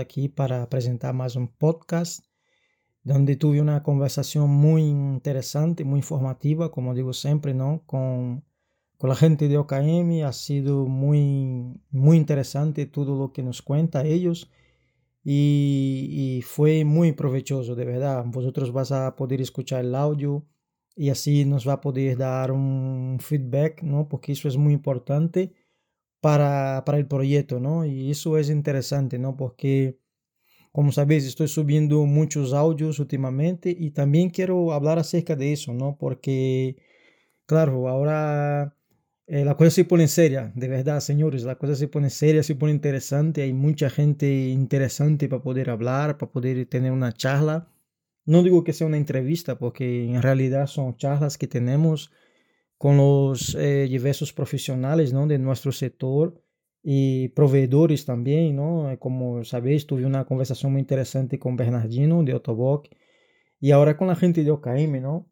[0.00, 2.24] aquí para presentar más un podcast
[3.02, 7.82] donde tuve una conversación muy interesante, muy informativa, como digo siempre, ¿no?
[7.86, 8.44] Con,
[8.98, 10.24] con la gente de OKM.
[10.26, 14.50] Ha sido muy, muy interesante todo lo que nos cuenta ellos
[15.24, 18.24] y, y fue muy provechoso, de verdad.
[18.26, 20.46] Vosotros vas a poder escuchar el audio
[20.94, 24.08] y así nos va a poder dar un feedback, ¿no?
[24.08, 25.54] Porque eso es muy importante
[26.20, 27.84] para, para el proyecto, ¿no?
[27.84, 29.36] Y eso es interesante, ¿no?
[29.36, 29.98] Porque
[30.72, 35.96] como sabéis, estoy subiendo muchos audios últimamente y también quiero hablar acerca de eso, ¿no?
[35.98, 36.76] Porque,
[37.46, 38.76] claro, ahora
[39.26, 42.54] eh, la cosa se pone seria, de verdad, señores, la cosa se pone seria, se
[42.54, 47.68] pone interesante, hay mucha gente interesante para poder hablar, para poder tener una charla.
[48.24, 52.12] No digo que sea una entrevista, porque en realidad son charlas que tenemos
[52.78, 55.26] con los eh, diversos profesionales ¿no?
[55.26, 56.40] de nuestro sector
[56.82, 58.96] y proveedores también, ¿no?
[59.00, 62.88] Como sabéis, tuve una conversación muy interesante con Bernardino de Otoboc
[63.60, 65.28] y ahora con la gente de OKM, ¿no?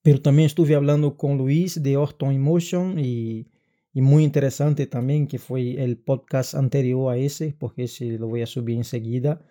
[0.00, 3.50] Pero también estuve hablando con Luis de Orton Emotion y,
[3.92, 8.42] y muy interesante también que fue el podcast anterior a ese, porque ese lo voy
[8.42, 9.44] a subir enseguida.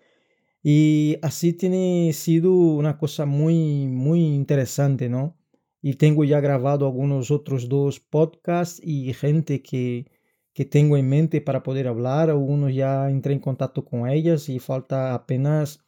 [0.63, 5.37] Y así tiene sido una cosa muy, muy interesante, ¿no?
[5.83, 10.07] Y tengo ya grabado algunos otros dos podcasts y gente que
[10.53, 12.29] que tengo en mente para poder hablar.
[12.29, 15.83] Algunos ya entré en contacto con ellas y falta apenas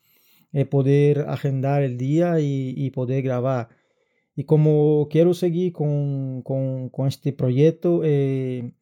[0.54, 3.70] eh, poder agendar el día y, poder grabar.
[4.36, 8.74] Y como quiero seguir con, con, este proyecto, eh,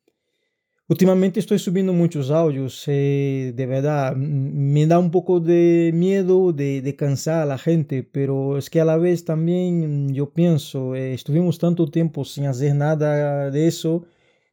[0.87, 2.83] últimamente estoy subiendo muchos audios.
[2.87, 8.57] Eh, de verdad, me da un poco de miedo de, cansar a la gente, pero
[8.57, 13.67] es que a la vez también yo pienso, estuvimos tanto tiempo sin hacer nada de
[13.67, 14.05] eso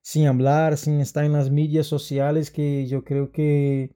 [0.03, 3.93] sin hablar, sin estar en las medias sociales, que yo creo que,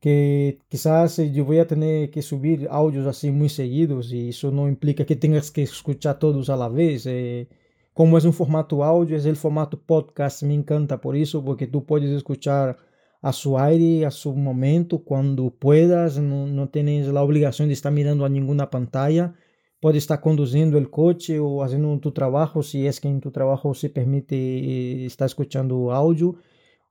[0.00, 4.68] que quizás yo voy a tener que subir audios así muy seguidos y eso no
[4.68, 7.06] implica que tengas que escuchar todos a la vez.
[7.06, 7.48] Eh,
[7.98, 11.84] como es un formato audio, es el formato podcast, me encanta por eso, porque tú
[11.84, 12.78] puedes escuchar
[13.20, 17.90] a su aire, a su momento, cuando puedas, no, no tienes la obligación de estar
[17.90, 19.34] mirando a ninguna pantalla
[19.80, 23.74] Puede estar conduciendo el coche o haciendo tu trabajo, si es que en tu trabajo
[23.74, 26.36] se permite eh, estar escuchando audio,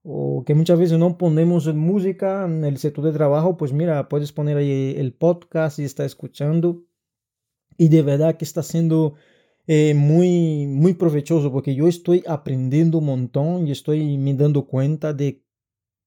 [0.03, 4.33] o que muchas veces no ponemos música en el sector de trabajo, pues mira, puedes
[4.33, 6.83] poner ahí el podcast y estar escuchando.
[7.77, 9.15] Y de verdad que está siendo
[9.67, 15.13] eh, muy, muy provechoso porque yo estoy aprendiendo un montón y estoy me dando cuenta
[15.13, 15.43] de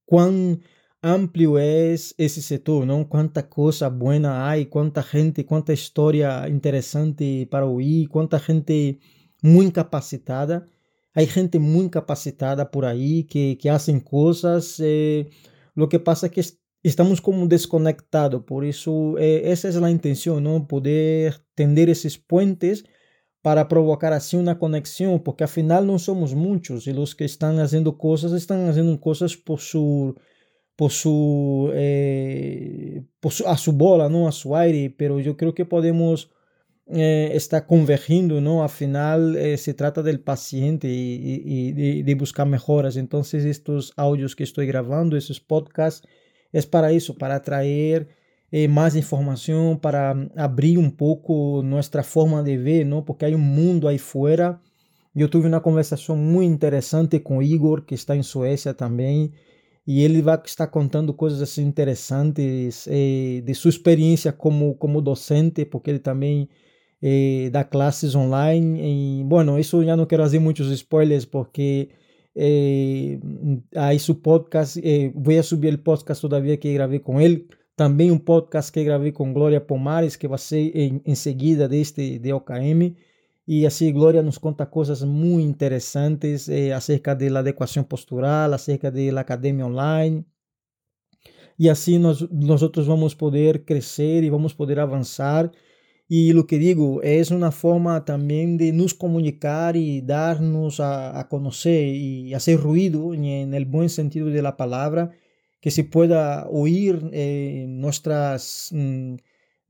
[0.06, 0.62] cuán
[1.02, 3.08] amplio es ese sector, ¿no?
[3.08, 8.98] Cuánta cosa buena hay, cuánta gente, cuánta historia interesante para oír, cuánta gente
[9.42, 10.66] muy capacitada.
[11.12, 14.76] Hay gente muy capacitada por ahí que, que hacen cosas.
[14.80, 15.30] Eh,
[15.74, 16.44] lo que pasa es que
[16.82, 20.66] estamos como desconectados, por eso eh, esa es la intención, ¿no?
[20.66, 22.84] Poder tender esos puentes
[23.42, 27.58] para provocar así una conexión, porque al final no somos muchos y los que están
[27.58, 30.16] haciendo cosas están haciendo cosas por su
[30.80, 34.26] por su, eh, por su, a su bola, ¿no?
[34.26, 36.30] a su aire, pero yo creo que podemos
[36.86, 38.62] eh, estar convergiendo, ¿no?
[38.62, 42.96] Al final eh, se trata del paciente y, de, buscar mejoras.
[42.96, 46.08] Entonces estos audios que estoy grabando, esos podcasts,
[46.50, 48.08] es para eso, para traer
[48.68, 53.04] más información, para abrir un poco nuestra forma de ver, ¿no?
[53.04, 54.60] Porque hay un mundo ahí fuera.
[55.14, 59.32] Yo tuve una conversación muy interesante con Igor, que está en Suecia también
[59.86, 65.64] e ele vai estar contando coisas assim interessantes eh, de sua experiência como, como docente,
[65.64, 66.48] porque ele também
[67.02, 69.20] eh, dá classes online.
[69.20, 71.88] E, bueno, isso já não quero fazer muitos spoilers, porque
[72.36, 73.18] eh,
[73.74, 77.48] aí su podcast, eh, vou subir o podcast todavia que gravei com ele.
[77.80, 82.18] Também um podcast que gravei com Glória Pomares, que vai ser em, em seguida deste
[82.18, 82.94] de OKM.
[83.46, 88.90] Y así Gloria nos cuenta cosas muy interesantes eh, acerca de la adecuación postural, acerca
[88.90, 90.26] de la academia online.
[91.56, 95.50] Y así nos, nosotros vamos a poder crecer y vamos poder avanzar.
[96.06, 101.30] Y lo que digo, es una forma también de nos comunicar y darnos a, a
[101.30, 105.12] conocer y hacer ruido en el buen sentido de la palabra,
[105.60, 108.70] que se pueda oír eh, nuestras...
[108.72, 109.16] Mm,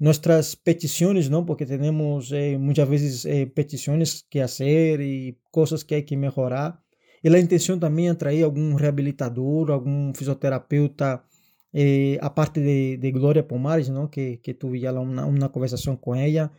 [0.00, 1.46] nuestras peticiones, ¿no?
[1.46, 6.82] Porque tenemos eh, muchas veces eh, peticiones que hacer y cosas que hay que mejorar.
[7.22, 11.26] Y la intención también es traer algún rehabilitador, algún fisioterapeuta,
[11.72, 14.10] eh, aparte de, Gloria Pomares, ¿no?
[14.10, 16.50] Que, que tuve ya una, una, conversación con ella.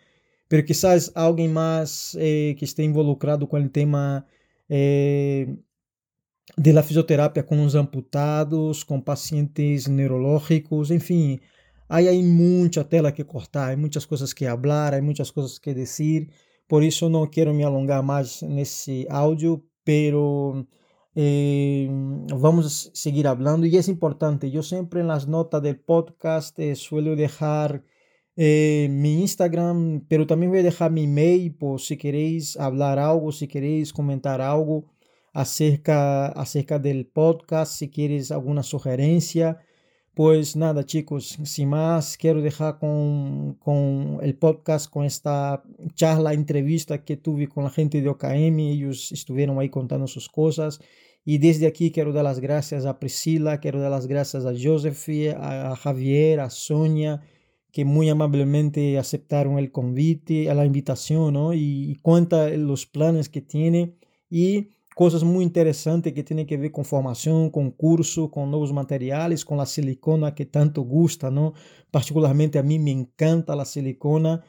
[0.48, 4.28] Pero quizás alguien más que esté involucrado con el tema
[6.58, 11.40] de la fisioterapia con los amputados, con pacientes neurológicos, enfim,
[11.88, 15.74] hay, hay mucha tela que cortar, hay muchas cosas que hablar, hay muchas cosas que
[15.74, 16.32] decir,
[16.68, 20.68] por eso no quiero me alongar más en ese audio, pero
[21.16, 21.90] eh,
[22.40, 23.66] vamos seguir hablando.
[23.68, 27.84] Y es importante, yo siempre en las notas del podcast eh, suelo dejar
[28.38, 33.32] eh, mi Instagram, pero también voy a dejar mi mail por si queréis hablar algo,
[33.32, 34.86] si queréis comentar algo
[35.34, 39.60] acerca, acerca del podcast, si quieres alguna sugerencia.
[40.14, 45.64] Pues nada, chicos, sin más, quiero dejar con, con, el podcast, con esta
[45.96, 48.60] charla, entrevista que tuve con la gente de OKM.
[48.60, 50.82] Ellos estuvieron ahí contando sus cosas.
[51.24, 55.08] Y desde aquí quiero dar las gracias a Priscila, quiero dar las gracias a Joseph,
[55.38, 57.22] a, Javier, a Sonia,
[57.72, 61.54] que muy amablemente aceptaron el convite, a la invitación, ¿no?
[61.54, 63.96] Y, y cuenta los planes que tiene.
[64.30, 69.46] Y cosas muy interesantes que tienen que ver con formación, con curso, con nuevos materiales,
[69.46, 71.54] con la silicona que tanto gusta, ¿no?
[71.92, 74.44] Particularmente a mí me encanta la silicona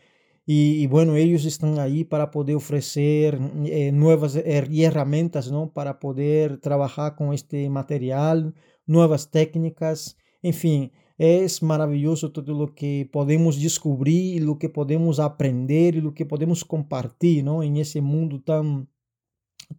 [0.45, 5.73] y, bueno, ellos están ahí para poder ofrecer eh, nuevas herramientas, ¿no?
[5.73, 8.55] Para poder trabajar con este material,
[8.85, 10.93] nuevas técnicas, en fin.
[11.19, 16.65] Es maravilloso todo lo que podemos descubrir, lo que podemos aprender y lo que podemos
[16.65, 17.63] compartir, ¿no?
[17.63, 18.89] En ese mundo tan,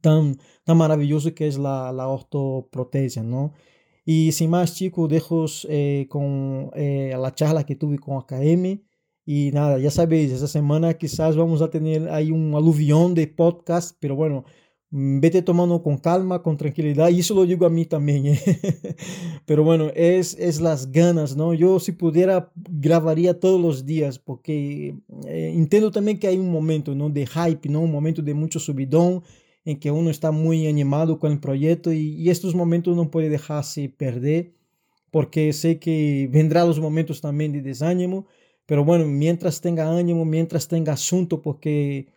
[0.02, 3.54] tan, tan maravilloso que es la, la ortoprotesia, ¿no?
[4.06, 8.82] Y sin más, chicos, dejo eh, con eh, la charla que tuve con AKM.
[9.26, 13.96] Y nada, ya sabéis, esta semana quizás vamos a tener ahí un aluvión de podcast,
[14.02, 14.44] pero bueno,
[14.92, 18.40] mm, vete tomando con calma, con tranquilidad, y eso lo digo a mí también, ¿eh?
[19.46, 21.54] pero bueno, es, es las ganas, ¿no?
[21.54, 26.94] Yo si pudiera grabaría todos los días, porque eh, entiendo también que hay un momento,
[26.94, 27.10] ¿no?
[27.10, 27.80] De hype, ¿no?
[27.80, 29.24] Un momento de mucho subidón,
[29.66, 33.90] en que uno está muy animado con el proyecto y, estos momentos no puede dejarse
[33.90, 34.54] perder
[35.12, 38.26] porque sé que vendrán los momentos también de desánimo,
[38.66, 42.08] pero bueno, mientras tenga ánimo, mientras tenga asunto, porque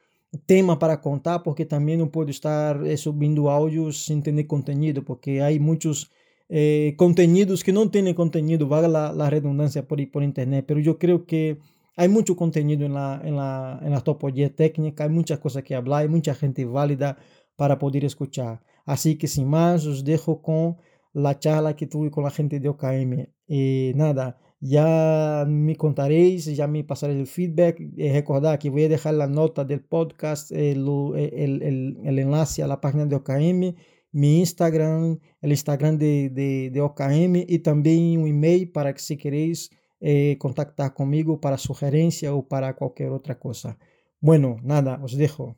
[0.46, 5.60] tema para contar, porque también no puedo estar subiendo audios sin tener contenido, porque hay
[5.60, 6.10] muchos
[6.48, 10.98] eh, contenidos que no tienen contenido, valga la, la redundancia por, por internet, pero yo
[10.98, 11.58] creo que
[11.96, 16.02] hay mucho contenido en la, en la, en la técnica, hay muchas cosas que hablar,
[16.02, 17.16] hay mucha gente válida,
[17.56, 18.62] para poder escuchar.
[18.84, 20.76] Así que sin más, os dejo con
[21.12, 23.26] la charla que tuve con la gente de OKM.
[23.48, 27.80] Y nada, ya me contaréis, ya me pasaréis el feedback.
[27.96, 32.62] Y recordad que voy a dejar la nota del podcast, el, el, el, el enlace
[32.62, 33.74] a la página de OKM,
[34.12, 39.16] mi Instagram, el Instagram de, de, de OKM y también un email para que si
[39.16, 39.70] queréis
[40.00, 43.78] eh, contactar conmigo para sugerencia o para cualquier otra cosa.
[44.20, 45.56] Bueno, nada, os dejo.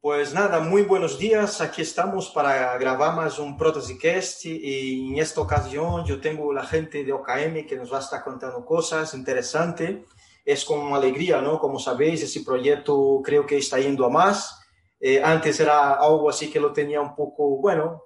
[0.00, 1.60] Pues nada, muy buenos días.
[1.60, 7.02] Aquí estamos para grabar más un Protesicast y en esta ocasión yo tengo la gente
[7.02, 9.98] de OKM que nos va a estar contando cosas interesantes.
[10.44, 11.58] Es con alegría, ¿no?
[11.58, 14.60] Como sabéis, ese proyecto creo que está yendo a más.
[15.00, 18.04] Eh, antes era algo así que lo tenía un poco, bueno,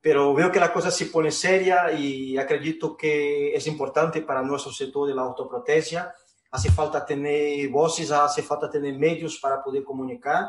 [0.00, 4.72] pero veo que la cosa se pone seria y acredito que es importante para nuestro
[4.72, 6.14] sector de la autoprotesia.
[6.50, 10.46] Hace falta tener voces, hace falta tener medios para poder comunicar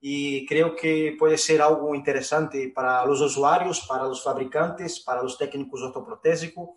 [0.00, 5.36] y creo que puede ser algo interesante para los usuarios, para los fabricantes, para los
[5.36, 6.70] técnicos ortoprotésicos,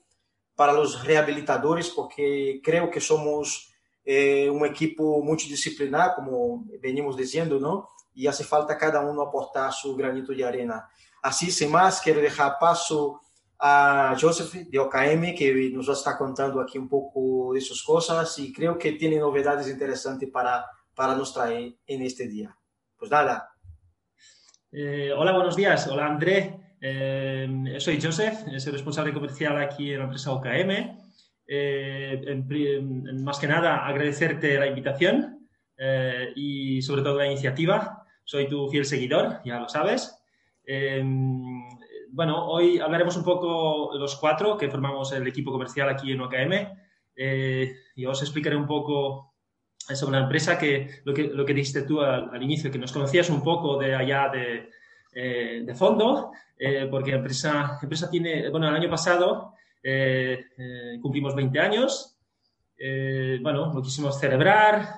[0.55, 7.89] para los rehabilitadores, porque creo que somos eh, un equipo multidisciplinar, como venimos diciendo, ¿no?
[8.13, 10.89] Y hace falta cada uno aportar su granito de arena.
[11.23, 13.21] Así, sin más, quiero dejar paso
[13.57, 18.51] a Joseph de OKM, que nos estar contando aquí un poco de sus cosas y
[18.51, 22.53] creo que tiene novedades interesantes para, para nos traer en este día.
[22.97, 23.49] Pues nada.
[24.69, 25.87] Eh, hola, buenos días.
[25.87, 26.75] Hola, André.
[26.81, 30.99] Eh, soy Joseph, soy responsable comercial aquí en la empresa OKM.
[31.47, 32.43] Eh,
[33.13, 35.47] más que nada, agradecerte la invitación
[36.35, 38.03] y sobre todo la iniciativa.
[38.25, 40.19] Soy tu fiel seguidor, ya lo sabes.
[42.11, 46.53] Bueno, hoy hablaremos un poco los cuatro que formamos el equipo comercial aquí en OKM
[47.95, 49.33] y os explicaré un poco
[49.93, 53.29] sobre la empresa que lo que, lo que dijiste tú al, inicio, que nos conocías
[53.29, 54.69] un poco de allá de,
[55.13, 59.53] eh, de fondo, eh, porque la empresa, empresa tiene, bueno, el año pasado
[59.83, 60.45] eh,
[61.01, 62.12] cumplimos 20 años,
[63.41, 64.95] bueno, lo quisimos celebrar,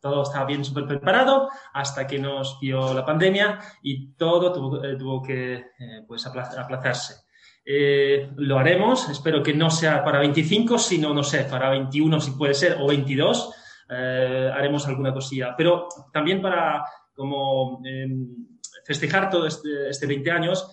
[0.00, 5.22] todo estaba bien súper preparado hasta que nos dio la pandemia y todo tuvo, tuvo
[5.22, 5.66] que
[6.06, 7.24] pues aplazarse.
[8.36, 12.54] lo haremos, espero que no sea para 25, sino, no sé, para 21 si puede
[12.54, 13.54] ser, o 22,
[13.90, 15.54] eh, haremos alguna cosilla.
[15.56, 16.84] Pero también para
[17.14, 18.48] como em,
[18.84, 20.70] festejar todo este, 20 este años,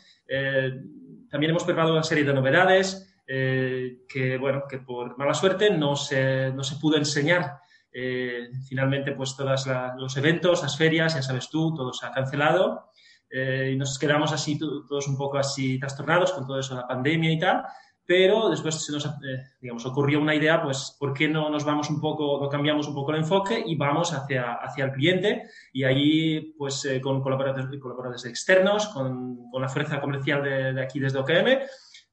[1.29, 6.51] también hemos preparado una serie de novedades que, bueno, que por mala suerte no se,
[6.51, 7.59] no se pudo enseñar
[7.97, 9.65] eh, finalmente, pues todos
[9.97, 12.91] los eventos, las ferias, ya sabes tú, todo se ha cancelado
[13.29, 17.31] eh, y nos quedamos así todos un poco así trastornados con todo eso la pandemia
[17.31, 17.63] y tal.
[18.05, 21.89] Pero después se nos, eh, digamos, ocurrió una idea, pues, ¿por qué no nos vamos
[21.89, 25.43] un poco, no cambiamos un poco el enfoque y vamos hacia, hacia el cliente?
[25.71, 30.99] Y allí, pues, con colaboradores, colaboradores externos, con, con, la fuerza comercial de, de aquí
[30.99, 31.65] desde OKM,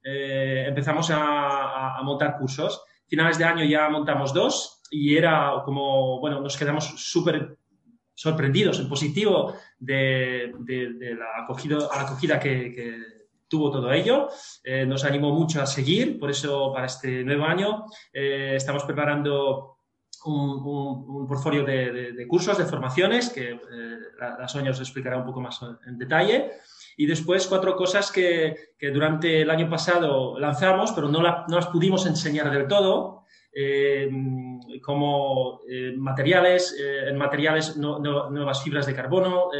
[0.02, 2.82] empezamos a, montar cursos.
[3.06, 7.56] Finales de año ya montamos dos, y era como, bueno, nos quedamos súper
[8.14, 10.52] sorprendidos en positivo de,
[11.18, 14.28] la, acogida, la acogida que, tuvo todo ello.
[14.64, 19.76] Eh, nos animó mucho a seguir, por eso para este nuevo año eh, estamos preparando
[20.24, 20.62] un,
[21.06, 25.60] un, portfolio de, cursos, de formaciones, que eh, la, Sonia os explicará un poco más
[25.86, 26.52] en detalle.
[26.96, 31.66] Y después cuatro cosas que, que durante el año pasado lanzamos, pero no, no las
[31.68, 33.22] pudimos enseñar del todo,
[33.54, 34.10] eh,
[34.80, 39.50] como eh, materiales, eh, materiales nuevas fibras de carbono,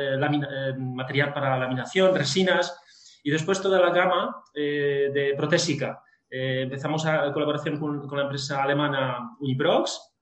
[0.78, 2.74] material para laminación, resinas
[3.22, 6.02] y después toda la gama de protésica.
[6.30, 10.14] empezamos a colaboración con, la empresa alemana Uniprox,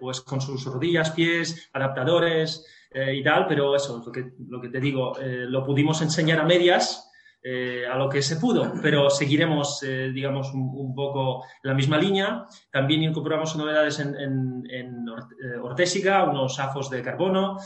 [0.00, 4.80] pues con sus rodillas, pies, adaptadores y tal, pero eso, lo que, lo que te
[4.80, 7.10] digo, lo pudimos enseñar a medias
[7.42, 12.44] eh, a lo que se pudo, pero seguiremos, eh, digamos, un, poco la misma línea.
[12.70, 17.56] También incorporamos novedades en, eh, ortésica, unos afos de carbono,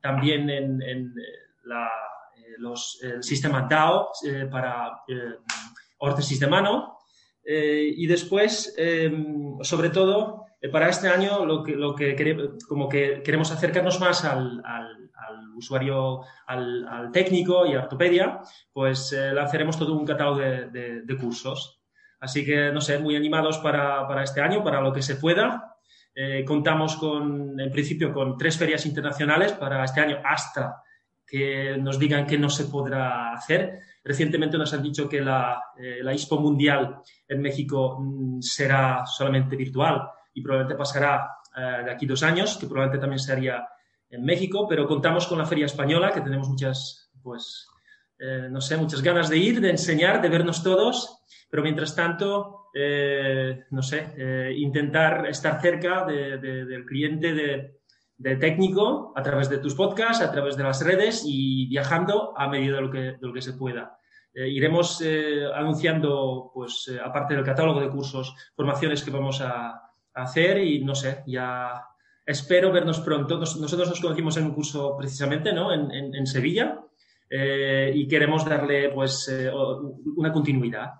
[0.00, 1.12] también en, el
[3.22, 4.10] sistema DAO
[4.50, 4.90] para
[5.98, 6.98] órtesis de mano.
[7.44, 8.74] y después,
[9.62, 14.62] sobre todo, para este año, lo que, lo que, como que queremos acercarnos más al
[15.56, 18.40] usuario, al, técnico y a ortopedia,
[18.72, 21.80] pues eh, lanzaremos todo un catálogo de, cursos.
[22.20, 25.76] Así que, no sé, muy animados para, este año, para lo que se pueda.
[26.14, 30.80] Eh, contamos con, en principio, con tres ferias internacionales para este año hasta
[31.26, 33.80] que nos digan que no se podrá hacer.
[34.02, 39.56] Recientemente nos han dicho que la, eh, la Expo Mundial en México mm, será solamente
[39.56, 43.64] virtual y probablemente pasará de aquí dos años, que probablemente también sería
[44.14, 47.66] en México, pero contamos con la Feria Española, que tenemos muchas, pues,
[48.18, 52.68] eh, no sé, muchas ganas de ir, de enseñar, de vernos todos, pero mientras tanto,
[52.74, 59.74] eh, no sé, eh, intentar estar cerca del cliente, de, técnico, a través de tus
[59.74, 63.32] podcasts, a través de las redes y viajando a medida de lo que, de lo
[63.32, 63.98] que se pueda.
[64.34, 65.02] iremos
[65.54, 69.80] anunciando, pues, aparte del catálogo de cursos, formaciones que vamos a
[70.14, 71.82] hacer y, no sé, ya
[72.26, 73.38] Espero vernos pronto.
[73.38, 75.72] nosotros nos conocimos en un curso precisamente ¿no?
[75.72, 76.80] en, Sevilla
[77.28, 79.50] eh, y queremos darle pues eh,
[80.16, 80.92] una continuidad.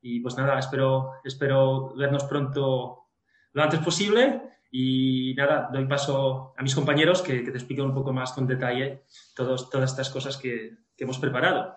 [0.00, 3.10] Y pues nada, espero, espero vernos pronto
[3.52, 8.12] lo antes posible y nada, doy paso a mis compañeros que, te expliquen un poco
[8.12, 9.04] más con detalle
[9.36, 11.76] todos, todas estas cosas que, que hemos preparado.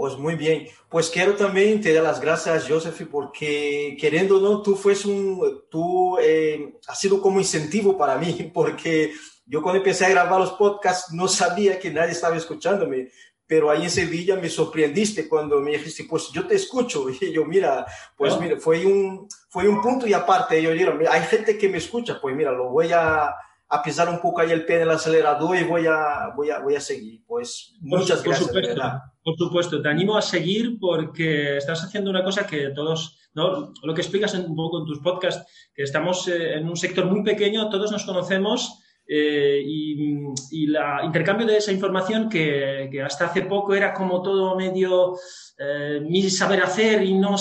[0.00, 0.66] Pues muy bien.
[0.88, 5.64] Pues quiero también te dar las gracias, Joseph, porque queriendo o no, tú fues un,
[5.70, 9.12] tú eh, has sido como incentivo para mí, porque
[9.44, 13.10] yo cuando empecé a grabar los podcasts no sabía que nadie estaba escuchándome,
[13.46, 17.04] pero ahí en Sevilla me sorprendiste cuando me dijiste, pues yo te escucho.
[17.20, 17.84] Y yo, mira,
[18.16, 20.62] pues mira, fue un, fue un punto y aparte.
[20.62, 23.34] Yo digo, hay gente que me escucha, pues mira, lo voy a,
[23.72, 26.58] a pisar un poco ahí el pie en el acelerador y voy a, voy a,
[26.58, 27.22] voy a seguir.
[27.24, 28.48] Pues muchas por, gracias.
[28.48, 28.82] Supuesto,
[29.22, 33.72] por supuesto, te animo a seguir porque estás haciendo una cosa que todos, ¿no?
[33.84, 37.22] lo que explicas un poco en tus podcasts, que estamos eh, en un sector muy
[37.22, 43.42] pequeño, todos nos conocemos eh, y, el intercambio de esa información que, que, hasta hace
[43.42, 45.16] poco era como todo medio
[45.58, 47.34] eh, mi saber hacer y no,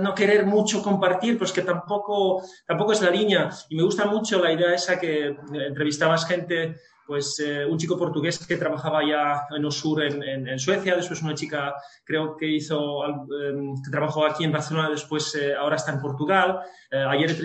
[0.00, 3.50] no, querer mucho compartir, pues que tampoco, tampoco es la línea.
[3.68, 8.44] Y me gusta mucho la idea esa que entrevistabas gente pues eh, un chico portugués
[8.46, 13.74] que trabajaba ya en Osur en, en, Suecia, después una chica creo que hizo, em,
[13.82, 16.60] que trabajó aquí en Barcelona, después eh, ahora está en Portugal.
[16.90, 17.36] Eh, ayer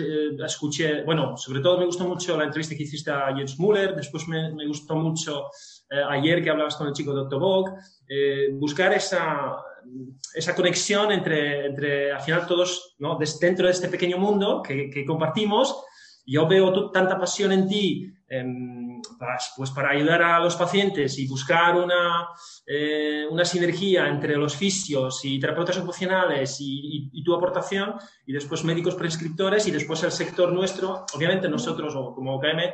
[0.44, 4.26] escuché, bueno, sobre todo me gustó mucho la entrevista que hiciste a Jens Müller, después
[4.26, 5.48] me, me gustó mucho
[6.08, 7.70] ayer que hablabas con el chico de Octobog,
[8.52, 9.56] buscar esa,
[10.34, 13.18] esa conexión entre, entre, al final todos, ¿no?
[13.40, 15.84] dentro de este pequeño mundo que compartimos,
[16.24, 19.02] yo veo tanta pasión en ti Em,
[19.58, 22.28] pues para ayudar a los pacientes y buscar una,
[22.66, 28.94] eh, una sinergia entre los fisios y terapeutas ocupacionales y, tu aportación, y después médicos
[28.94, 32.72] prescriptores y después el sector nuestro, obviamente nosotros como OKM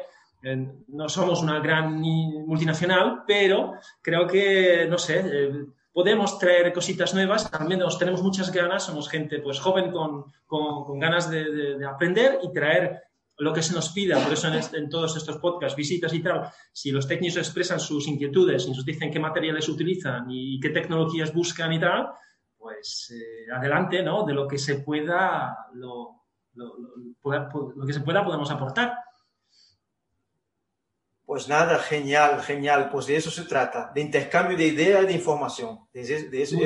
[0.86, 7.52] no somos una gran multinacional, pero creo que, no sé, eh, podemos traer cositas nuevas,
[7.52, 12.52] al menos tenemos muchas ganas, somos gente pues joven con, con, ganas de, aprender y
[12.52, 13.07] traer
[13.38, 16.90] lo que se nos pida, por eso en, todos estos podcasts, visitas y tal, si
[16.90, 21.72] los técnicos expresan sus inquietudes y nos dicen qué materiales utilizan y qué tecnologías buscan
[21.72, 22.08] y tal,
[22.56, 24.24] pues eh, adelante, ¿no?
[24.24, 28.94] De lo que se pueda, lo, lo que se pueda podemos aportar.
[31.28, 32.88] Pues nada, genial, genial.
[32.90, 35.80] Pues de eso se trata, de intercambio de ideas y de información.
[35.92, 36.56] De, eso,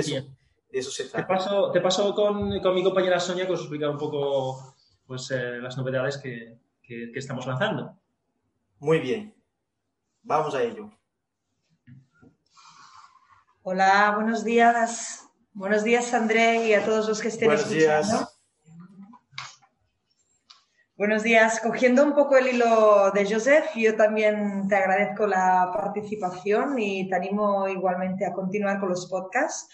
[0.71, 1.26] eso, se trata.
[1.26, 4.72] Te paso, te paso con, mi compañera Sonia que os explicar un poco
[5.12, 7.99] pues, eh, las novedades que, que, estamos lanzando.
[8.78, 9.35] Muy bien.
[10.23, 10.90] Vamos a ello.
[13.62, 15.28] Hola, buenos días.
[15.52, 18.09] Buenos días, André, y a todos los que estén buenos escuchando.
[18.09, 18.38] Días.
[20.97, 21.61] Buenos días.
[21.61, 27.16] Cogiendo un poco el hilo de Joseph, yo también te agradezco la participación y te
[27.16, 29.69] animo igualmente a continuar con los podcasts.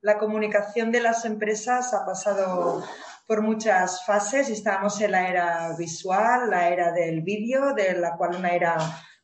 [0.00, 2.84] La comunicación de las empresas ha pasado
[3.26, 4.48] por muchas fases.
[4.48, 8.76] Estábamos en la era visual, la era del vídeo, de la cual una era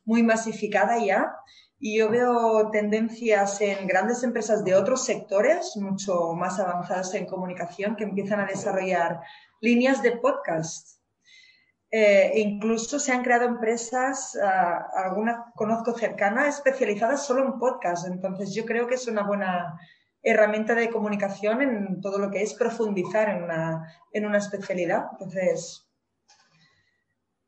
[0.05, 1.33] muy masificada ya.
[1.79, 7.95] Y yo veo tendencias en grandes empresas de otros sectores, mucho más avanzadas en comunicación,
[7.95, 9.21] que empiezan a desarrollar
[9.59, 11.03] líneas de podcast
[11.95, 18.07] eh, incluso se han creado empresas, ah, alguna conozco cercana, especializadas solo en podcast.
[18.07, 19.79] Entonces yo creo que es una buena
[20.23, 25.07] herramienta de comunicación en todo lo que es profundizar en una, en una especialidad.
[25.11, 25.85] Entonces,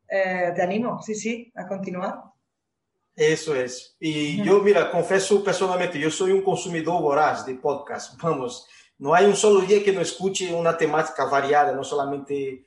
[0.08, 2.20] eh, te animo, sí, sí, a continuar.
[3.16, 3.96] Eso es.
[3.98, 8.14] Y yo, mira, confieso personalmente, yo soy un consumidor voraz de podcast.
[8.22, 8.68] Vamos,
[8.98, 12.66] no hay un solo día que no escuche una temática variada, no solamente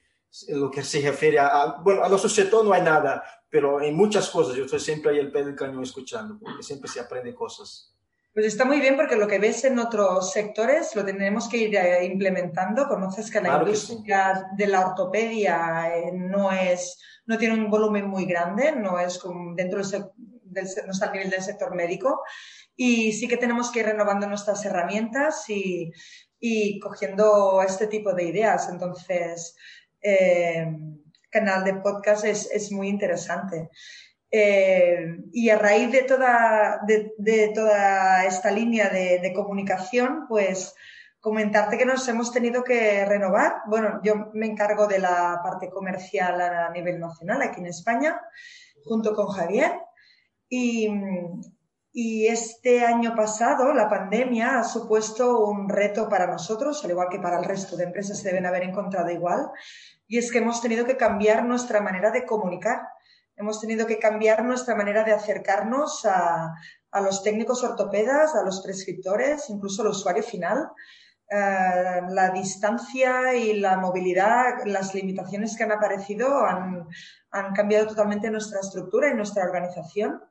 [0.49, 4.29] lo que se refiere a, bueno, a nuestro sector no hay nada, pero en muchas
[4.29, 7.95] cosas yo estoy siempre ahí al pie del cañón escuchando, porque siempre se aprende cosas.
[8.33, 11.75] Pues está muy bien porque lo que ves en otros sectores lo tenemos que ir
[11.75, 12.87] eh, implementando.
[12.87, 18.25] Conoces que la industria de la ortopedia eh, no es, no tiene un volumen muy
[18.25, 20.03] grande, no es como dentro del,
[20.85, 22.21] no está al nivel del sector médico.
[22.75, 25.91] Y sí que tenemos que ir renovando nuestras herramientas y,
[26.39, 28.69] y cogiendo este tipo de ideas.
[28.69, 29.55] Entonces,
[30.01, 30.65] eh,
[31.29, 33.69] canal de podcast es, muy interesante.
[34.31, 40.75] Eh, y a raíz de toda, de, toda esta línea de, comunicación, pues
[41.19, 43.61] comentarte que nos hemos tenido que renovar.
[43.67, 48.21] Bueno, yo me encargo de la parte comercial a nivel nacional aquí en España,
[48.85, 49.73] junto con Javier.
[50.47, 50.89] Y,
[51.91, 57.19] y este año pasado, la pandemia ha supuesto un reto para nosotros, al igual que
[57.19, 59.49] para el resto de empresas se deben haber encontrado igual,
[60.07, 62.79] y es que hemos tenido que cambiar nuestra manera de comunicar.
[63.39, 66.53] Hemos tenido que cambiar nuestra manera de acercarnos a,
[67.01, 70.69] los técnicos ortopedas, a los prescriptores, incluso al usuario final.
[71.31, 76.85] Eh, la distancia y la movilidad, las limitaciones que han aparecido han,
[77.55, 80.21] cambiado totalmente nuestra estructura y nuestra organización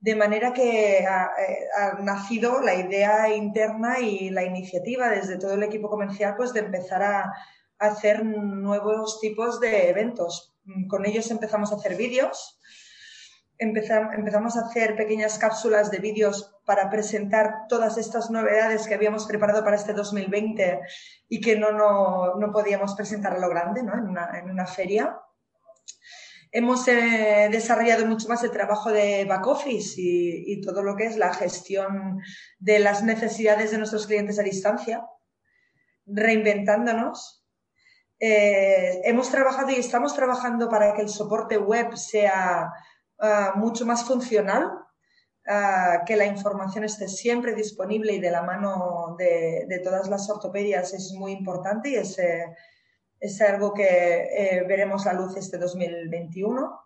[0.00, 5.62] de manera que ha, eh, nacido la idea interna y la iniciativa desde todo el
[5.62, 7.34] equipo comercial pues de empezar a,
[7.78, 10.55] hacer nuevos tipos de eventos.
[10.88, 12.60] Con ellos empezamos a hacer vídeos,
[13.58, 19.64] empezamos a hacer pequeñas cápsulas de vídeos para presentar todas estas novedades que habíamos preparado
[19.64, 20.80] para este 2020
[21.28, 21.70] y que no,
[22.52, 25.18] podíamos presentar a lo grande en, una, feria.
[26.52, 31.16] Hemos eh, desarrollado mucho más el trabajo de back office y, todo lo que es
[31.16, 32.20] la gestión
[32.58, 35.06] de las necesidades de nuestros clientes a distancia,
[36.04, 37.45] reinventándonos
[38.18, 42.72] eh, hemos trabajado y estamos trabajando para que el soporte web sea
[43.18, 44.70] ah, mucho más funcional,
[45.46, 50.94] ah, que la información esté siempre disponible y de la mano de, todas las ortopedias
[50.94, 52.18] es muy importante y es,
[53.20, 56.80] es algo que eh, veremos la luz este 2021.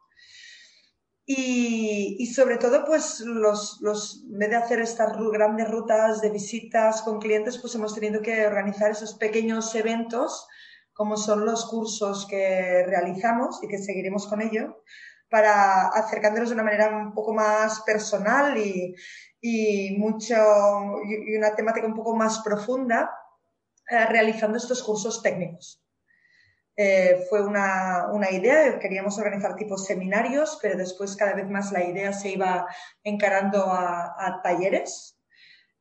[1.26, 6.30] Y, y, sobre todo, pues los, los, en vez de hacer estas grandes rutas de
[6.30, 10.48] visitas con clientes, pues hemos tenido que organizar esos pequeños eventos
[11.00, 14.82] como son los cursos que realizamos y que seguiremos con ello,
[15.30, 18.94] para acercándonos de una manera un poco más personal y,
[19.40, 20.36] y mucho,
[21.06, 23.10] y una temática un poco más profunda,
[23.88, 25.82] eh, realizando estos cursos técnicos.
[26.76, 31.82] Eh, fue una, una, idea, queríamos organizar tipos seminarios, pero después cada vez más la
[31.82, 32.66] idea se iba
[33.02, 35.18] encarando a, a talleres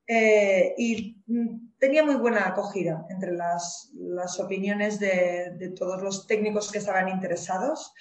[0.08, 3.91] eh, y mm, tenía muy buena acogida entre las,
[4.39, 7.93] opiniones de, todos los técnicos que estaban interesados.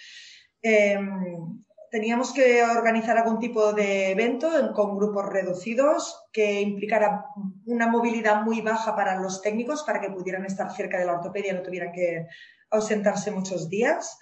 [0.63, 7.25] Em, teníamos que organizar algún tipo de evento con grupos reducidos que implicara
[7.67, 11.53] una movilidad muy baja para los técnicos para que pudieran estar cerca de la ortopedia
[11.53, 12.27] y no tuvieran que
[12.71, 14.19] ausentarse muchos días.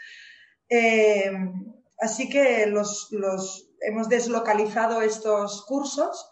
[0.68, 1.32] Eh,
[1.98, 3.08] así que los,
[3.80, 6.30] hemos deslocalizado estos cursos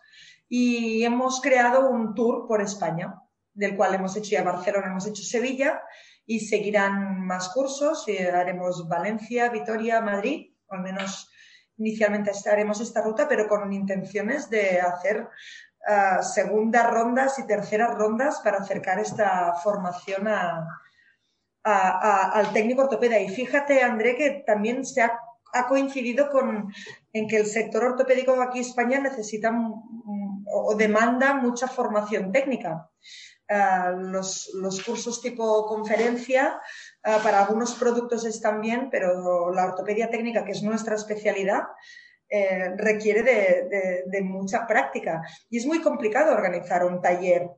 [0.57, 3.21] y hemos creado un tour por España,
[3.53, 5.83] del cual hemos hecho ya Barcelona, hemos hecho Sevilla
[6.25, 8.07] y seguirán más cursos.
[8.07, 11.29] Y haremos Valencia, Vitoria, Madrid, al menos
[11.77, 18.41] inicialmente haremos esta ruta, pero con intenciones de hacer uh, segundas rondas y terceras rondas
[18.45, 20.69] para acercar esta formación a,
[21.65, 23.19] al técnico ortopeda.
[23.19, 25.19] Y fíjate, André, que también se ha,
[25.69, 26.73] coincidido con
[27.13, 29.53] en que el sector ortopédico aquí en España necesita
[30.55, 32.89] o demanda mucha formación técnica.
[33.47, 36.59] Eh, los, cursos tipo conferencia
[37.05, 41.63] eh, para algunos productos están bien, pero la ortopedia técnica, que es nuestra especialidad,
[42.29, 45.23] eh, requiere de, mucha práctica.
[45.51, 47.51] Y es muy complicado organizar un taller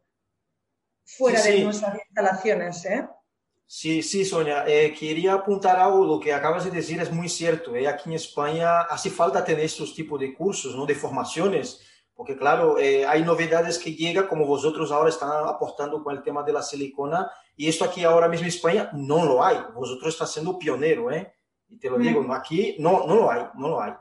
[1.05, 2.89] fuera de nuestras instalaciones.
[3.69, 4.65] Sí, sí, Sonia.
[4.65, 7.73] quería apuntar algo, lo que acabas de decir es muy cierto.
[7.89, 10.85] Aquí en España hace falta tener estos tipos de cursos, ¿no?
[10.85, 11.81] de formaciones
[12.16, 16.42] porque claro, eh, hay novedades que llegan, como vosotros ahora están aportando con el tema
[16.42, 19.59] de la silicona, y esto aquí ahora mismo en España no lo hay.
[19.74, 21.35] Vosotros estás siendo pionero, ¿eh?
[21.68, 22.31] Y te lo digo, mm.
[22.31, 23.92] aquí no, no lo hay, no lo hay.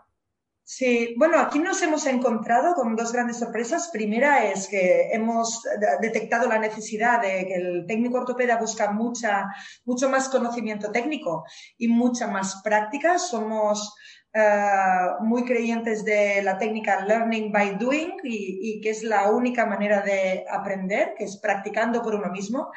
[0.68, 3.90] Sí, bueno, aquí nos hemos encontrado con dos grandes sorpresas.
[3.94, 5.62] Primera es que hemos
[6.02, 9.46] detectado la necesidad de que el técnico ortopeda busca mucha,
[9.84, 11.44] mucho más conocimiento técnico
[11.78, 13.20] y mucha más práctica.
[13.20, 13.94] Somos
[14.38, 20.02] eh, muy creyentes de la técnica learning by doing y, que es la única manera
[20.02, 22.70] de aprender, que es practicando por uno mismo.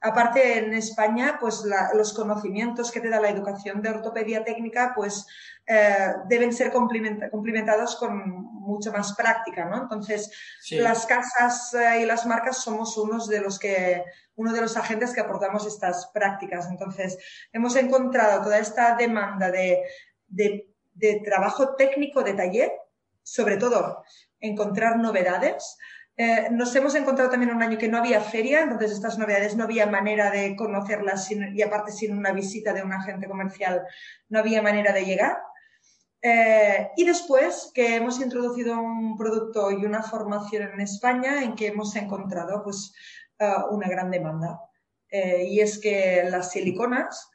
[0.00, 5.26] Aparte, en España, pues los conocimientos que te da la educación de ortopedia técnica, pues
[5.66, 9.82] eh, deben ser complementados con mucha más práctica, ¿no?
[9.82, 10.30] Entonces,
[10.70, 14.04] las casas eh, y las marcas somos unos de los que,
[14.36, 16.68] uno de los agentes que aportamos estas prácticas.
[16.70, 17.18] Entonces,
[17.52, 19.82] hemos encontrado toda esta demanda de,
[20.28, 20.69] de
[21.00, 22.72] de trabajo técnico de taller,
[23.22, 24.04] sobre todo
[24.38, 25.76] encontrar novedades.
[26.16, 29.64] Eh, nos hemos encontrado también un año que no había feria, entonces estas novedades no
[29.64, 33.82] había manera de conocerlas y aparte sin una visita de un agente comercial
[34.28, 35.38] no había manera de llegar.
[36.22, 41.68] Eh, y después que hemos introducido un producto y una formación en España en que
[41.68, 42.92] hemos encontrado pues,
[43.38, 44.60] eh, una gran demanda.
[45.12, 47.29] y es que las siliconas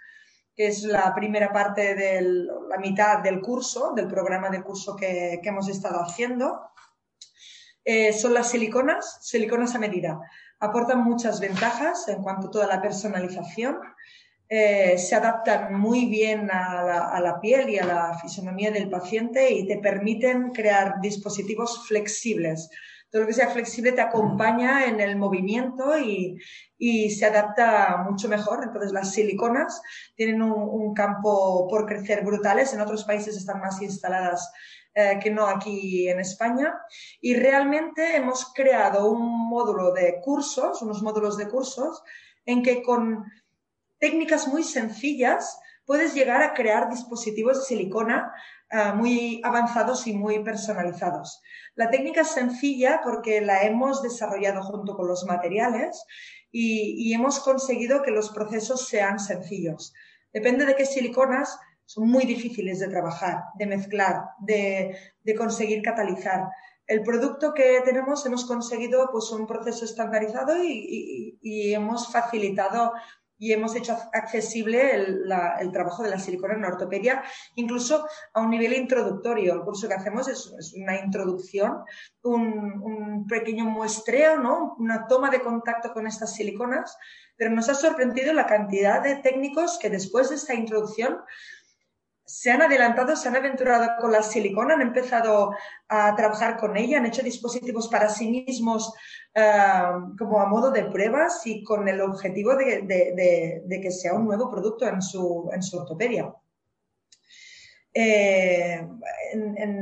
[0.56, 2.22] que es la primera parte de
[2.70, 6.62] la mitad del curso, del programa de curso que, hemos estado haciendo.
[7.84, 10.20] Eh, son las siliconas, siliconas a medida.
[10.60, 13.80] Aportan muchas ventajas en cuanto a toda la personalización.
[14.48, 18.90] Eh, se adaptan muy bien a la, a la, piel y a la fisonomía del
[18.90, 22.70] paciente y te permiten crear dispositivos flexibles
[23.16, 26.38] todo lo que sea flexible te acompaña en el movimiento y,
[27.10, 28.62] se adapta mucho mejor.
[28.62, 29.82] Entonces, las siliconas
[30.16, 32.74] tienen un, campo por crecer brutales.
[32.74, 34.52] En otros países están más instaladas
[34.94, 36.74] eh, que no aquí en España.
[37.22, 42.04] Y realmente hemos creado un módulo de cursos, unos módulos de cursos,
[42.46, 43.24] en que con
[43.98, 48.34] técnicas muy sencillas puedes llegar a crear dispositivos de silicona
[48.76, 51.42] eh, muy avanzados y muy personalizados.
[51.76, 56.04] La técnica es sencilla porque la hemos desarrollado junto con los materiales
[56.52, 59.94] y, hemos conseguido que los procesos sean sencillos.
[60.34, 64.98] Depende de qué siliconas, son muy difíciles de trabajar, de mezclar, de,
[65.38, 66.50] conseguir catalizar.
[66.86, 72.92] El producto que tenemos hemos conseguido pues, un proceso estandarizado y hemos facilitado
[73.38, 77.24] y hemos hecho accesible el, trabajo de la silicona en la ortopedia,
[77.56, 79.54] incluso a un nivel introductorio.
[79.54, 81.84] El curso que hacemos es, una introducción,
[82.24, 84.76] un, pequeño muestreo, ¿no?
[84.78, 86.98] una toma de contacto con estas siliconas,
[87.36, 91.18] pero nos ha sorprendido la cantidad de técnicos que después de esta introducción
[92.26, 95.56] se han adelantado, se han aventurado con la silicona, han empezado
[95.88, 98.94] a trabajar con ella, han hecho dispositivos para sí mismos
[99.34, 99.44] eh,
[100.18, 104.88] como a modo de pruebas y con el objetivo de, que sea un nuevo producto
[104.88, 106.34] en su, en su ortopedia.
[107.94, 108.86] Eh,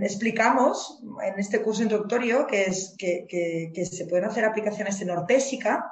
[0.03, 5.91] explicamos en este curso introductorio que, que, que, se pueden hacer aplicaciones en ortésica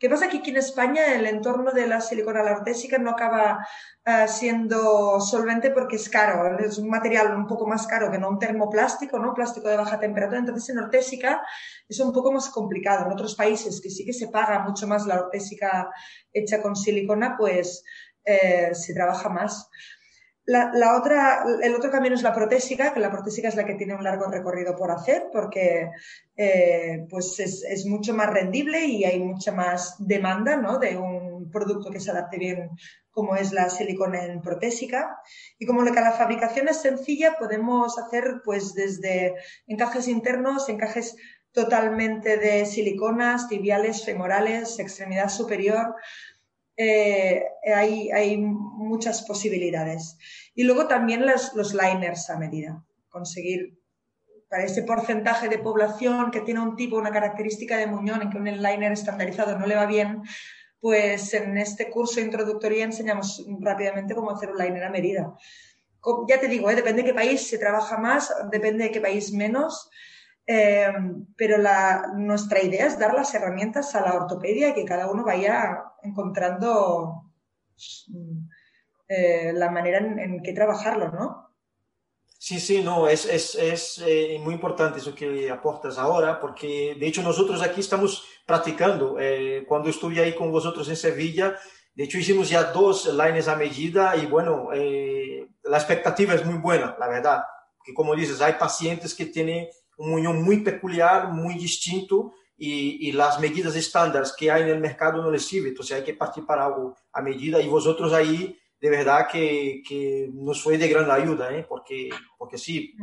[0.00, 3.66] ¿Qué pasa aquí, en España el entorno de la silicona ortésica no acaba
[4.06, 8.30] eh, siendo solvente porque es caro, es un material un poco más caro que no
[8.30, 9.34] un termoplástico, ¿no?
[9.34, 11.42] Plástico de baja temperatura, entonces en ortésica
[11.86, 13.04] es un poco más complicado.
[13.04, 15.90] En otros países que sí que se paga mucho más la ortésica
[16.32, 17.84] hecha con silicona, pues
[18.24, 19.68] eh, se trabaja más.
[20.46, 23.94] La, otra, el otro camino es la protésica, que la protésica es la que tiene
[23.94, 25.90] un largo recorrido por hacer porque
[26.36, 30.78] eh, pues es, mucho más rendible y hay mucha más demanda ¿no?
[30.78, 32.70] de un producto que se adapte bien
[33.10, 35.18] como es la silicona en protésica.
[35.58, 39.34] Y como la fabricación es sencilla, podemos hacer pues desde
[39.66, 41.16] encajes internos, encajes
[41.52, 45.96] totalmente de siliconas, tibiales, femorales, extremidad superior,
[46.82, 50.16] eh, hay, muchas posibilidades.
[50.54, 52.82] Y luego también los, liners a medida.
[53.10, 53.78] Conseguir
[54.48, 58.38] para ese porcentaje de población que tiene un tipo, una característica de muñón en que
[58.38, 60.22] un liner estandarizado no le va bien,
[60.80, 65.36] pues en este curso introductorio enseñamos rápidamente cómo hacer un liner a medida.
[66.28, 66.76] Ya te digo, ¿eh?
[66.76, 69.90] depende de qué país se trabaja más, depende de qué país menos,
[70.52, 70.92] eh,
[71.36, 71.58] pero
[72.16, 77.30] nuestra idea es dar las herramientas a la ortopedia y que cada uno vaya encontrando
[78.08, 78.48] mm,
[79.06, 81.54] eh, la manera en, que trabajarlo, ¿no?
[82.36, 87.06] Sí, sí, no, es, es, es eh, muy importante eso que aportas ahora, porque de
[87.06, 89.18] hecho nosotros aquí estamos practicando.
[89.20, 91.54] Eh, cuando estuve ahí con vosotros en Sevilla,
[91.94, 96.96] de hecho hicimos ya dos lines a medida y bueno, la expectativa es muy buena,
[96.98, 97.44] la verdad.
[97.84, 99.68] Que como dices, hay pacientes que tienen
[100.00, 105.22] un muñón muy peculiar, muy distinto y, las medidas estándares que hay en el mercado
[105.22, 108.90] no les sirven, entonces hay que partir para algo a medida y vosotros ahí de
[108.90, 111.66] verdad que, que nos fue de gran ayuda, ¿eh?
[111.68, 112.08] porque,
[112.38, 112.94] porque sí.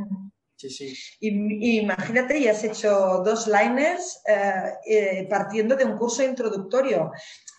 [0.55, 0.97] Sí, sí.
[1.19, 7.11] Y, imagínate, y has hecho dos liners eh, eh, partiendo de un curso introductorio.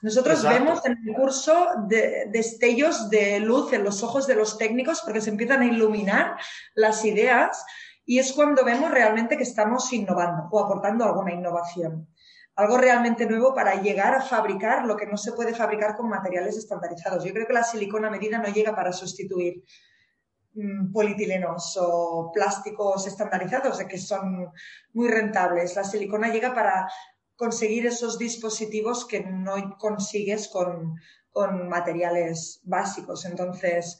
[0.02, 5.02] Nosotros vemos en el curso de, destellos de luz en los ojos de los técnicos
[5.02, 6.36] porque se empiezan a iluminar
[6.74, 7.64] las ideas
[8.08, 12.08] y es cuando vemos realmente que estamos innovando o aportando alguna innovación.
[12.56, 16.56] Algo realmente nuevo para llegar a fabricar lo que no se puede fabricar con materiales
[16.56, 17.22] estandarizados.
[17.22, 19.62] Yo creo que la silicona medida no llega para sustituir
[20.54, 24.52] mm, polietilenos o plásticos estandarizados, de que son
[24.94, 25.76] muy rentables.
[25.76, 26.88] La silicona llega para
[27.36, 30.94] conseguir esos dispositivos que no consigues con,
[31.68, 33.26] materiales básicos.
[33.26, 33.98] Entonces,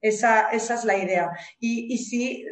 [0.00, 1.30] esa, es la idea.
[1.60, 2.44] Y, y sí,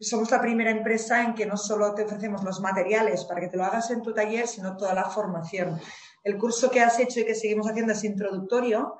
[0.00, 3.56] somos la primera empresa en que no solo te ofrecemos los materiales para que te
[3.56, 5.80] lo hagas en tu taller, sino toda la formación.
[6.22, 8.98] El curso que has hecho y que seguimos haciendo es introductorio,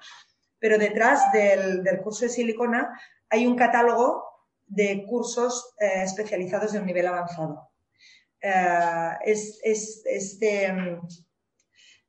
[0.58, 2.98] pero detrás del, curso de silicona
[3.30, 4.24] hay un catálogo
[4.66, 7.70] de cursos eh, especializados de un nivel avanzado.
[8.40, 9.61] Eh, es,
[10.04, 10.98] este, eh,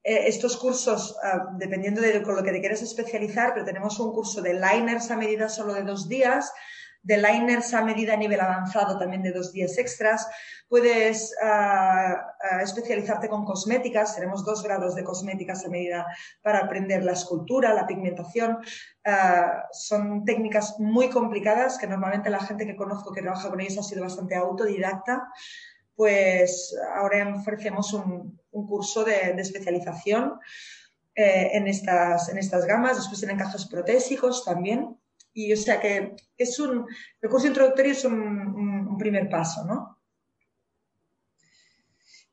[0.03, 1.15] estos cursos,
[1.57, 5.17] dependiendo de con lo que te quieras especializar, pero tenemos un curso de liners a
[5.17, 6.51] medida solo de dos días,
[7.01, 10.27] de liners a medida a nivel avanzado también de dos días extras.
[10.67, 16.05] Puedes ah, ah, especializarte con cosméticas, tenemos dos grados de cosméticas a medida
[16.41, 18.59] para aprender la escultura, la pigmentación.
[19.05, 23.77] Ah, son técnicas muy complicadas que normalmente la gente que conozco que trabaja con ellas
[23.77, 25.27] ha sido bastante autodidacta.
[25.95, 30.39] Pues ahora ofrecemos un, curso de, especialización
[31.15, 32.97] eh, en, estas, en estas gamas.
[32.97, 34.98] Después en encajes protésicos también
[35.39, 36.85] y o sea que es un,
[37.21, 39.97] el curso introductorio es un, primer paso, ¿no?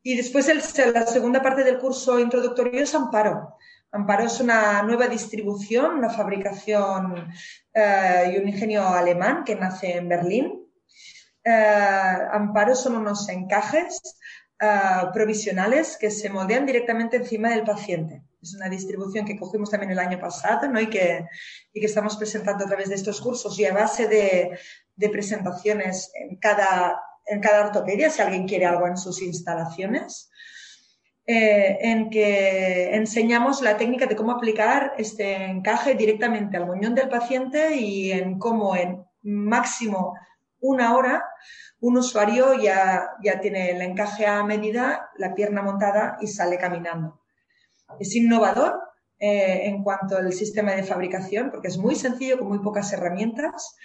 [0.02, 0.48] Y después
[0.94, 3.56] la segunda parte del curso introductorio es Amparo.
[3.92, 7.28] Amparo es una nueva distribución, una fabricación
[7.72, 10.66] eh, y un ingenio alemán que nace en Berlín.
[11.44, 14.00] Eh, Amparo son unos encajes
[14.60, 18.22] eh, provisionales que se moldean directamente encima del paciente.
[18.46, 20.80] Es una distribución que cogimos también el año pasado ¿no?
[20.80, 21.26] y, que,
[21.72, 26.36] y que estamos presentando a través de estos cursos y a base de, presentaciones en
[26.36, 30.30] cada, en cada ortopedia, si alguien quiere algo en sus instalaciones.
[31.26, 37.08] Eh, en que enseñamos la técnica de cómo aplicar este encaje directamente al muñón del
[37.08, 40.14] paciente y en cómo en máximo
[40.60, 41.24] una hora
[41.80, 47.25] un usuario ya, ya tiene el encaje a medida, la pierna montada y sale caminando.
[47.98, 48.80] Es innovador
[49.18, 53.76] eh, en cuanto al sistema de fabricación, porque es muy sencillo, con muy pocas herramientas.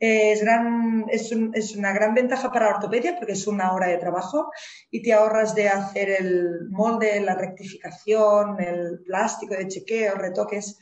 [0.00, 3.86] Eh, es, gran, es, es, una gran ventaja para la ortopedia porque es una hora
[3.88, 4.50] de trabajo
[4.90, 10.78] y te ahorras de hacer el molde, la rectificación, el plástico de chequeo, retoques.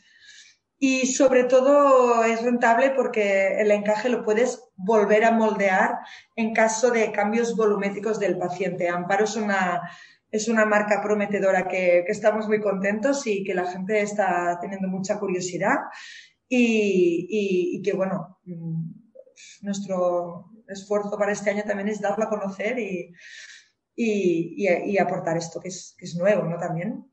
[0.81, 5.97] Y sobre todo es rentable porque el encaje lo puedes volver a moldear
[6.37, 8.87] en caso de cambios volumétricos del paciente.
[8.87, 9.81] Amparo es una,
[10.31, 15.19] es una marca prometedora que, estamos muy contentos y que la gente está teniendo mucha
[15.19, 15.77] curiosidad
[16.47, 18.91] y, que, bueno, mm,
[19.61, 23.13] nuestro esfuerzo para este año también es darlo a conocer y,
[24.99, 26.57] aportar esto que es, nuevo, ¿no?
[26.57, 27.05] También.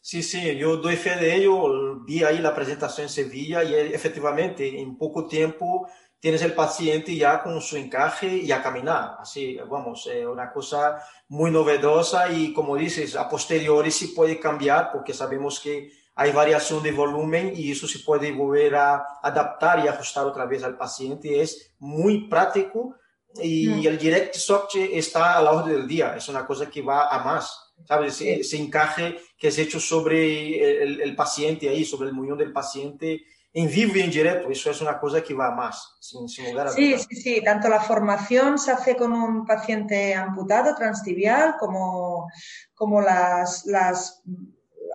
[0.00, 2.04] Sí, sí, yo doy fe de ello.
[2.04, 5.88] Vi ahí la presentación en Sevilla y efectivamente en poco tiempo
[6.20, 9.16] tienes el paciente ya con su encaje y a caminar.
[9.20, 14.90] Así, vamos, eh, una cosa muy novedosa y como dices, a posteriori sí puede cambiar
[14.92, 19.88] porque sabemos que hay variación de volumen y eso se puede volver a adaptar y
[19.88, 21.42] ajustar otra vez al paciente.
[21.42, 22.96] Es muy práctico
[23.34, 23.86] y mm.
[23.86, 26.16] el Direct Soft está a la orden del día.
[26.16, 27.66] Es una cosa que va a más.
[27.84, 28.20] ¿sabes?
[28.20, 33.24] Ese, encaje que es hecho sobre el, paciente ahí, sobre el muñón del paciente
[33.56, 34.50] en vivo y en directo.
[34.50, 37.42] Eso es una cosa que va más, sin, sin lugar a Sí, sí, sí.
[37.42, 42.28] Tanto la formación se hace con un paciente amputado, transtibial, como,
[42.74, 44.22] como las, las,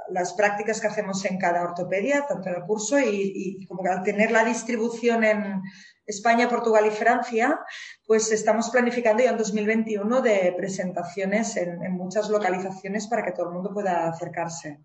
[0.09, 4.03] las prácticas que hacemos en cada ortopedia, tanto en el curso y, y como al
[4.03, 5.63] tener la distribución en
[6.05, 7.59] España, Portugal y Francia,
[8.05, 13.53] pues estamos planificando ya en 2021 de presentaciones en, muchas localizaciones para que todo el
[13.53, 14.81] mundo pueda acercarse.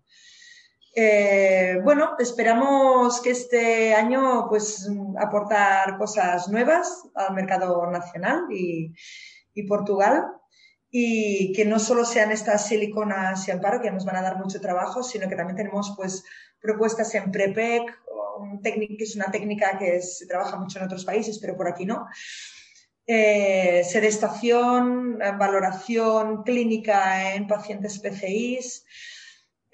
[0.99, 8.95] Eh, bueno, esperamos que este año pues aportar cosas nuevas al mercado nacional y,
[9.67, 10.25] Portugal
[10.89, 14.59] y que no solo sean estas siliconas y amparo que nos van a dar mucho
[14.59, 16.23] trabajo, sino que también tenemos pues
[16.59, 17.83] propuestas en PREPEC,
[18.63, 22.07] que es una técnica que se trabaja mucho en otros países, pero por aquí no.
[23.05, 28.83] Eh, sedestación, valoración clínica en pacientes PCIs,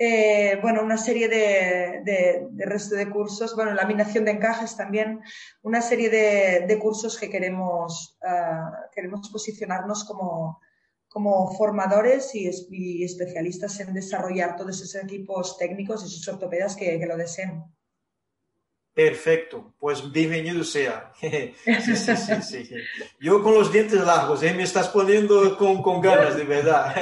[0.06, 5.22] eh, bueno, una serie de, resto de cursos, bueno, laminación de encajes también,
[5.62, 10.60] una serie de, cursos que queremos, ah, queremos posicionarnos como,
[11.08, 17.16] como formadores y, especialistas en desarrollar todos esos equipos técnicos y sus ortopedas que lo
[17.16, 17.64] deseen.
[18.94, 21.12] Perfecto, pues bienvenido sea.
[21.20, 22.76] sí, sí, sí, sí,
[23.20, 24.54] Yo con los dientes largos, ¿eh?
[24.54, 26.94] me estás poniendo con, con ganas, de verdad.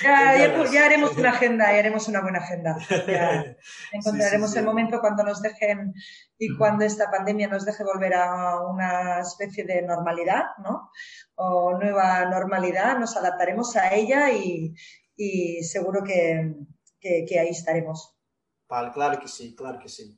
[0.00, 2.76] Ya, haremos una agenda, ya haremos una buena agenda.
[3.92, 5.92] encontraremos el momento cuando nos dejen
[6.38, 10.92] y cuando esta pandemia nos deje volver a una especie de normalidad, ¿no?
[11.34, 14.72] O nueva normalidad, nos adaptaremos a ella y,
[15.16, 16.54] y seguro que,
[17.00, 18.14] que, que ahí estaremos.
[18.68, 20.16] Vale, claro que sí, claro que sí.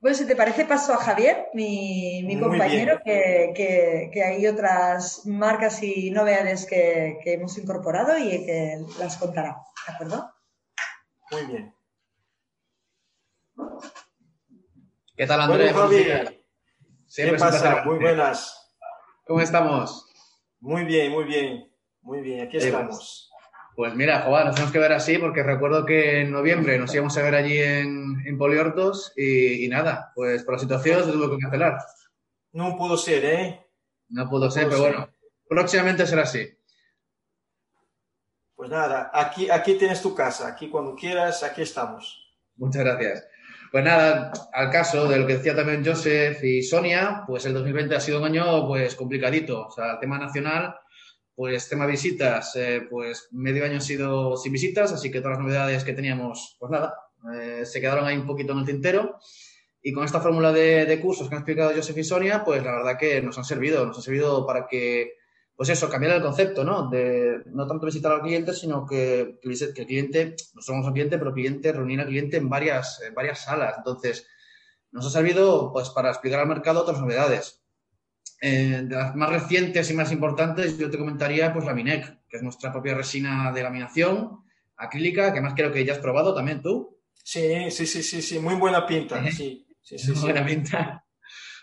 [0.00, 6.64] Bueno, si te parece, paso a Javier, mi, compañero, que, hay otras marcas y novedades
[6.64, 9.58] que, hemos incorporado y que las contará.
[9.86, 10.32] ¿De acuerdo?
[11.30, 11.74] Muy bien.
[15.14, 15.74] ¿Qué tal, Andrés?
[15.74, 16.44] Javier.
[17.14, 17.82] ¿Qué pasa?
[17.84, 18.72] Muy buenas.
[19.26, 20.06] ¿Cómo estamos?
[20.60, 21.70] Muy bien, muy bien.
[22.00, 23.29] Muy bien, aquí estamos.
[23.76, 27.16] Pues mira, joder, nos tenemos que ver así porque recuerdo que en noviembre nos íbamos
[27.16, 31.38] a ver allí en, en Poliortos y, nada, pues por la situación se tuvo que
[31.38, 31.78] cancelar.
[32.52, 33.66] No pudo ser, ¿eh?
[34.08, 35.08] No pudo ser, pero bueno,
[35.48, 36.46] próximamente será así.
[38.54, 42.36] Pues nada, aquí, aquí tienes tu casa, aquí cuando quieras, aquí estamos.
[42.56, 43.26] Muchas gracias.
[43.70, 47.94] Pues nada, al caso de lo que decía también Joseph y Sonia, pues el 2020
[47.94, 49.68] ha sido un año pues complicadito.
[49.68, 50.74] O sea, el tema nacional
[51.40, 55.46] pues tema visitas, eh, pues medio año ha sido sin visitas, así que todas las
[55.46, 56.94] novedades que teníamos, pues nada,
[57.34, 59.16] eh, se quedaron ahí un poquito en el tintero.
[59.80, 62.98] Y con esta fórmula de, cursos que han explicado Joseph y Sonia, pues la verdad
[62.98, 65.14] que nos han servido, nos han servido para que,
[65.56, 66.90] pues eso, cambiar el concepto, ¿no?
[66.90, 71.16] De no tanto visitar al cliente, sino que, que el cliente, no somos un cliente,
[71.16, 73.76] pero cliente, reunir al cliente en varias, en varias salas.
[73.78, 74.28] Entonces,
[74.92, 77.59] nos ha servido pues para explicar al mercado otras novedades.
[78.42, 82.38] Eh, de las más recientes y más importantes, yo te comentaría pues la Minec, que
[82.38, 84.44] es nuestra propia resina de laminación
[84.76, 86.98] acrílica, que más creo que ya has probado también tú.
[87.22, 89.22] Sí, sí, sí, sí, sí, muy buena pinta.
[89.30, 91.04] Sí, sí, sí, buena pinta.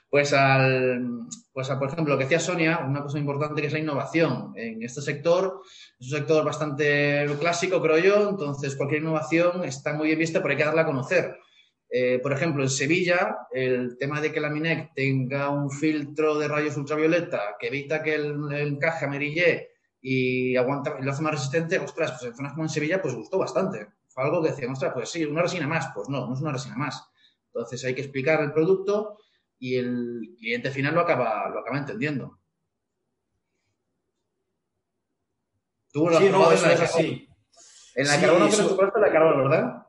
[0.09, 3.79] Pues al, pues por ejemplo, lo que decía Sonia, una cosa importante que es la
[3.79, 4.53] innovación.
[4.55, 5.61] En este sector
[5.99, 10.51] es un sector bastante clásico, creo yo, entonces cualquier innovación está muy bien vista, pero
[10.51, 11.37] hay que darla a conocer.
[11.89, 16.47] Eh, por ejemplo, en Sevilla, el tema de que la Minec tenga un filtro de
[16.47, 19.69] rayos ultravioleta que evita que el, encaje amarille
[20.01, 23.15] y aguanta y lo hace más resistente, ostras, pues en zonas como en Sevilla, pues
[23.15, 23.87] gustó bastante.
[24.09, 25.89] Fue algo que decía, ostras, pues sí, una resina más.
[25.95, 27.09] Pues no, no es una resina más.
[27.47, 29.17] Entonces hay que explicar el producto
[29.57, 32.39] y el cliente final lo acaba, lo acaba entendiendo.
[35.91, 37.29] Tú lo sí, no, eso es así.
[37.95, 39.86] En la carbono que nos compraste la carbono, ¿verdad?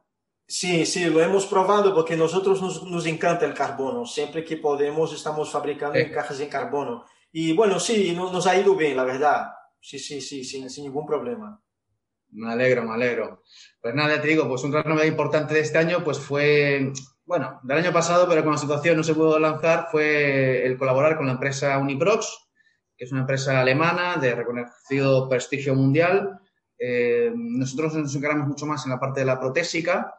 [0.51, 4.07] Sí, sí, lo hemos probado porque nosotros nos, encanta el carbono.
[4.07, 7.05] Siempre que podemos estamos fabricando encajes en carbono.
[7.31, 9.51] Y bueno, sí, nos, ha ido bien, la verdad.
[9.79, 11.61] Sí, sí, sí, sin, ningún problema.
[12.31, 13.43] Me alegro, me alegro.
[13.79, 16.95] Pues nada, te digo, pues un gran novedad importante de este año pues fue,
[17.27, 21.19] bueno, del año pasado, pero con la situación no se pudo lanzar, fue el colaborar
[21.19, 22.49] con la empresa Uniprox,
[22.97, 26.41] que es una empresa alemana de reconocido prestigio mundial,
[26.81, 30.15] Eh, nosotros nos encargamos mucho más en la parte de la protésica.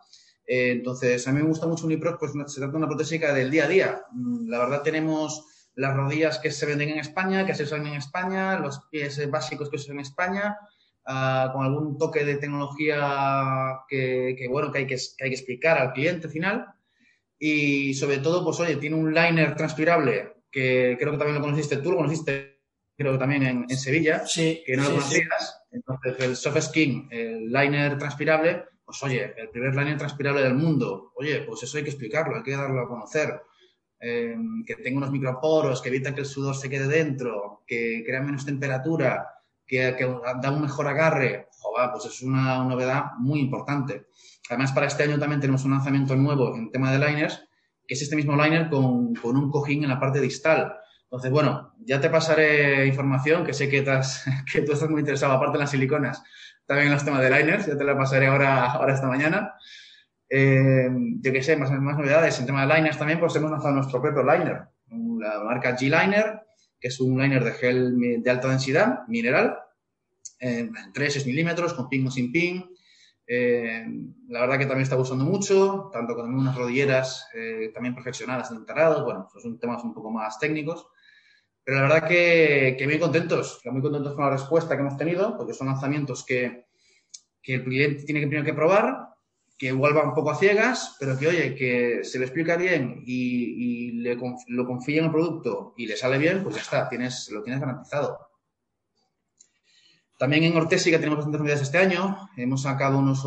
[0.52, 3.52] Eh, entonces, a mí me gusta mucho Uniprox, pues se trata de una protésica del
[3.52, 4.02] día a día.
[4.12, 5.46] Mm, la verdad, tenemos
[5.76, 9.70] las rodillas que se venden en España, que se usan en España, los pies básicos
[9.70, 10.58] que se usan en España,
[11.06, 15.78] ah, con algún toque de tecnología que, bueno, que hay que, que hay que explicar
[15.78, 16.66] al cliente final.
[17.38, 21.78] Y sobre todo, pues oye, tiene un liner transpirable que creo que también lo conociste
[21.78, 22.60] tú, lo conociste
[22.98, 25.62] creo que también en, Sevilla, sí, que no lo conocías.
[25.72, 31.14] Entonces, el Soft Skin, el liner transpirable, pues oye, el primer liner transpirable del mundo,
[31.16, 33.40] oye, pues eso hay que explicarlo, hay que darlo a conocer.
[34.00, 38.24] Em, que tenga unos microporos, que evita que el sudor se quede dentro, que crea
[38.24, 39.28] menos temperatura,
[39.68, 39.96] que,
[40.42, 44.08] da un mejor agarre, joder, pues es una, novedad muy importante.
[44.50, 47.48] Además, para este año también tenemos un lanzamiento nuevo en tema de liners,
[47.86, 50.74] que es este mismo liner con, con un cojín en la parte distal.
[51.04, 53.84] Entonces, bueno, ya te pasaré información, que sé que,
[54.52, 56.24] que tú estás muy interesado, aparte de las siliconas,
[56.70, 59.56] también los temas de liners, ya te la pasaré ahora, ahora esta mañana.
[60.30, 60.88] Eh,
[61.20, 64.00] yo qué sé, más, más novedades en tema de liners también, pues hemos lanzado nuestro
[64.00, 64.68] propio liner,
[65.18, 66.42] la marca G-Liner,
[66.80, 69.58] que es un liner de gel de alta densidad, mineral,
[70.40, 72.70] en 3-6 milímetros, con pin o sin pin.
[73.26, 73.88] Eh,
[74.28, 78.58] la verdad que también está gustando mucho, tanto con unas rodilleras eh, también perfeccionadas en
[78.58, 80.86] enterrados, bueno, son temas un poco más técnicos.
[81.70, 85.54] Pero la verdad que, muy contentos, muy contentos con la respuesta que hemos tenido, porque
[85.54, 86.66] son lanzamientos que,
[87.44, 89.10] el cliente tiene que primero que probar,
[89.56, 93.04] que igual va un poco a ciegas, pero que oye, que se le explica bien
[93.06, 94.18] y, le,
[94.48, 97.62] lo confía en el producto y le sale bien, pues ya está, tienes, lo tienes
[97.62, 98.18] garantizado.
[100.18, 102.30] También en Ortésica tenemos bastantes novedades este año.
[102.36, 103.24] Hemos sacado unos,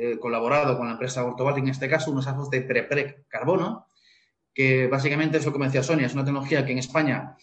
[0.00, 3.86] eh, colaborado con la empresa Ortobaltic en este caso, unos azos de pre carbono,
[4.54, 7.36] que básicamente es lo que me decía Sonia, es una tecnología que en España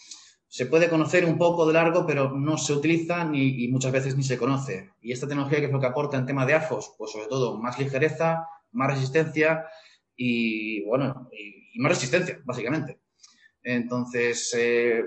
[0.47, 4.18] se puede conocer un poco de largo, pero no se utiliza ni, y muchas veces
[4.18, 4.91] ni se conoce.
[4.99, 7.57] Y esta tecnología, que es lo que aporta en tema de AFOS, pues sobre todo
[7.57, 9.66] más ligereza, más resistencia
[10.14, 12.99] y, bueno, y, más resistencia, básicamente.
[13.64, 15.01] Entonces, eh,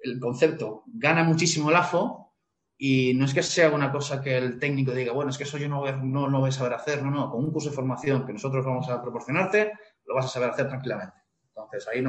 [0.00, 2.36] el concepto gana muchísimo el AFO
[2.76, 5.58] y no es que sea una cosa que el técnico diga, bueno, es que eso
[5.58, 8.24] yo no no, no voy a saber hacer, no, no, con un curso de formación
[8.24, 9.72] que nosotros vamos a proporcionarte,
[10.04, 11.27] lo vas a saber hacer tranquilamente.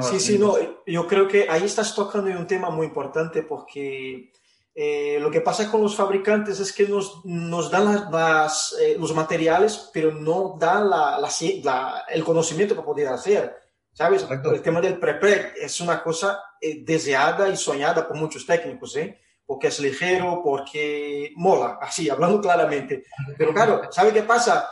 [0.02, 0.56] Sí, sí, no,
[0.86, 4.32] yo creo que ahí estás tocando un tema muy importante porque
[4.74, 9.14] eh, lo que pasa con los fabricantes es que nos, nos dan las, eh, los
[9.14, 11.18] materiales, pero no dan la,
[11.62, 13.56] la, el conocimiento para poder hacer.
[13.92, 14.24] ¿Sabes?
[14.30, 19.18] El tema del prepre es una cosa eh, deseada y soñada por muchos técnicos, ¿eh?
[19.44, 23.02] porque es ligero, porque mola, así, hablando claramente.
[23.36, 24.70] Pero claro, ¿sabe qué pasa?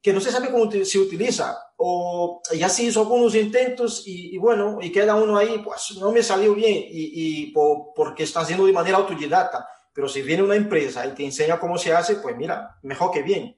[0.00, 4.78] Que no se sabe cómo se utiliza o ya se hizo algunos intentos y, bueno,
[4.80, 8.72] y queda uno ahí, pues no me salió bien y, y porque está haciendo de
[8.72, 9.68] manera autodidacta.
[9.92, 13.22] Pero si viene una empresa y te enseña cómo se hace, pues mira, mejor que
[13.22, 13.56] bien.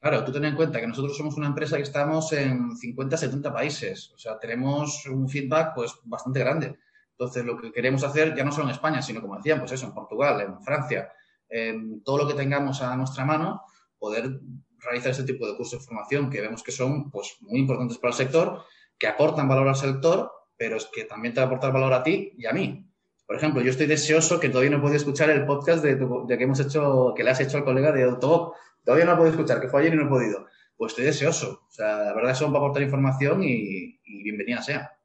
[0.00, 3.52] Claro, tú ten en cuenta que nosotros somos una empresa que estamos en 50, 70
[3.52, 4.10] países.
[4.14, 6.78] O sea, tenemos un feedback pues bastante grande.
[7.10, 9.86] Entonces, lo que queremos hacer, ya no solo en España, sino como decían, pues eso,
[9.86, 11.12] en Portugal, en Francia,
[11.48, 13.62] en todo lo que tengamos a nuestra mano,
[13.98, 14.40] poder
[14.80, 18.10] realizar este tipo de cursos de formación que vemos que son pues, muy importantes para
[18.10, 18.64] el sector,
[18.98, 22.02] que aportan valor al sector, pero es que también te va a aportar valor a
[22.02, 22.86] ti y a mí.
[23.30, 25.96] Por ejemplo, yo estoy deseoso que todavía no he podido escuchar el podcast de,
[26.36, 28.54] que hemos hecho, que le has hecho al colega de Autobob.
[28.84, 30.46] Todavía no he podido escuchar, que fue ayer y no he podido.
[30.76, 31.62] Pues estoy deseoso.
[31.68, 34.98] O sea, la verdad son para aportar información y, bienvenida sea.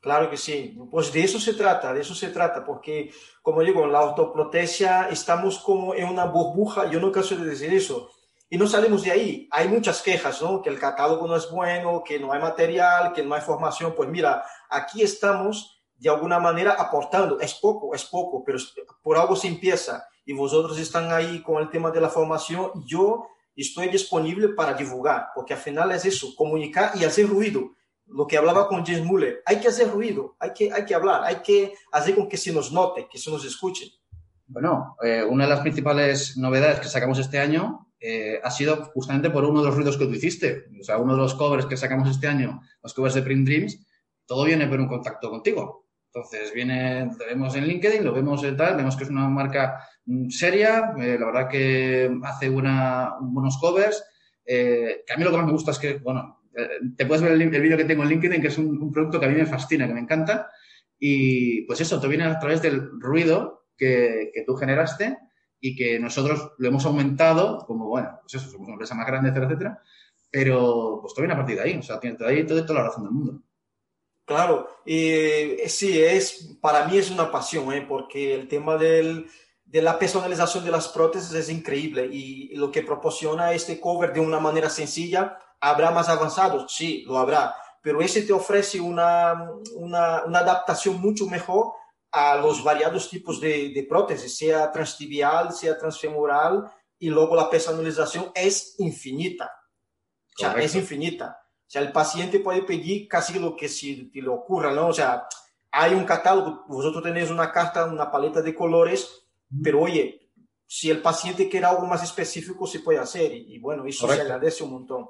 [0.00, 0.74] Claro que sí.
[0.90, 3.12] Pues de eso se trata, de eso se trata, porque,
[3.42, 8.10] como digo, la autoprotesia estamos como en una burbuja, yo no canso de decir eso,
[8.52, 9.48] y no salimos de ahí.
[9.52, 10.60] Hay muchas quejas, ¿no?
[10.60, 13.94] Que el catálogo no es bueno, que no hay material, que no hay formación.
[13.96, 17.38] Pues mira, aquí estamos de alguna manera aportando.
[17.38, 18.58] Es poco, es poco, pero
[19.02, 20.04] por algo se empieza.
[20.26, 22.72] Y vosotros están ahí con el tema de la formación.
[22.84, 27.76] Yo estoy disponible para divulgar, porque al final es eso, comunicar y hacer ruido.
[28.06, 31.22] Lo que hablaba con James Muller, hay que hacer ruido, hay que, hay que hablar,
[31.22, 33.92] hay que hacer con que se nos note, que se nos escuche.
[34.50, 39.30] Bueno, eh, una de las principales novedades que sacamos este año eh, ha sido justamente
[39.30, 40.64] por uno de los ruidos que tú hiciste.
[40.80, 43.86] O sea, uno de los covers que sacamos este año, los covers de Print Dreams,
[44.26, 45.86] todo viene por un contacto contigo.
[46.12, 49.86] Entonces, viene, lo vemos en LinkedIn, lo vemos en tal, vemos que es una marca
[50.06, 54.02] mm, seria, eh, la verdad que hace buenos covers.
[54.44, 56.40] Eh, que a mí lo que más me gusta es que, bueno,
[56.96, 59.28] te puedes ver el, vídeo que tengo en LinkedIn, que es un, producto que a
[59.28, 60.50] mí me fascina, que me encanta.
[60.98, 65.18] Y pues eso, te viene a través del ruido que, que tú generaste
[65.58, 69.30] y que nosotros lo hemos aumentado, como bueno, pues eso, somos una empresa más grande,
[69.30, 69.82] etcétera, etcétera,
[70.30, 73.42] pero pues todavía una partida ahí, o sea, tiene ahí toda la razón del mundo.
[74.24, 77.84] Claro, y sí, es, para mí es una pasión, ¿eh?
[77.86, 79.26] porque el tema del,
[79.64, 84.20] de la personalización de las prótesis es increíble y lo que proporciona este cover de
[84.20, 86.72] una manera sencilla, ¿habrá más avanzados?
[86.72, 91.72] Sí, lo habrá, pero ese te ofrece una, una, una adaptación mucho mejor
[92.12, 98.30] a los variados tipos de, de prótesis, sea transtibial, sea transfemoral, y luego la personalización
[98.34, 99.50] es infinita.
[100.36, 101.38] O sea, es infinita.
[101.42, 104.88] O sea, el paciente puede pedir casi lo que se le ocurra, ¿no?
[104.88, 105.26] O sea,
[105.70, 109.28] hay un catálogo, vosotros tenéis una carta, una paleta de colores,
[109.62, 110.30] pero oye,
[110.66, 113.32] si el paciente quiere algo más específico, se puede hacer.
[113.32, 115.08] Y, bueno, eso se agradece un montón.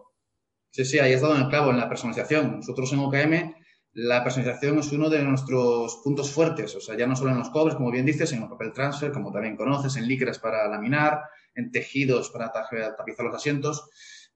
[0.71, 2.57] Sí, sí, ahí has dado en el clavo, en la personalización.
[2.57, 3.55] Nosotros en OKM,
[3.93, 6.75] la personalización es uno de nuestros puntos fuertes.
[6.77, 9.13] O sea, ya no solo en los cobres, como bien dices, en el papel transfer,
[9.13, 11.23] como también conoces, en licras para laminar,
[11.55, 13.89] en tejidos para tapizar los asientos.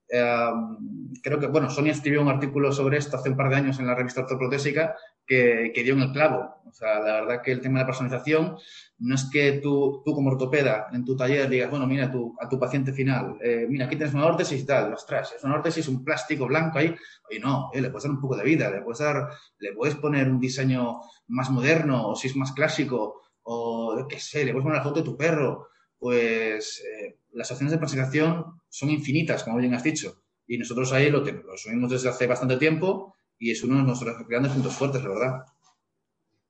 [0.08, 3.78] Em, creo que, bueno, Sonia escribió un artículo sobre esto hace un par de años
[3.78, 4.96] en la revista ortoprotésica
[5.26, 6.54] que, que, dio en el clavo.
[6.66, 8.56] O sea, la verdad que el tema de la personalización
[8.98, 12.48] no es que tú, tú como ortopeda en tu taller digas, bueno, mira tu, a
[12.48, 15.88] tu paciente final, eh, mira, aquí tienes una órtesis y tal, ostras, es una órtesis,
[15.88, 16.94] un plástico blanco ahí,
[17.30, 19.96] y no, eh, le puedes dar un poco de vida, le puedes dar, le puedes
[19.96, 24.64] poner un diseño más moderno, o si es más clásico, o qué sé, le puedes
[24.64, 25.68] poner la foto de tu perro,
[25.98, 31.10] pues eh, las opciones de personalización son infinitas, como bien has dicho, y nosotros ahí
[31.10, 33.14] lo, lo asumimos desde hace bastante tiempo
[33.44, 35.44] y es uno de nuestros grandes puntos fuertes, la verdad.